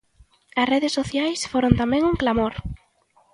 [0.61, 2.53] As redes sociais foron tamén un clamor.